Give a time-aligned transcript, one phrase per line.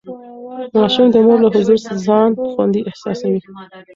[0.77, 3.41] ماشوم د مور له حضور ځان خوندي احساسوي.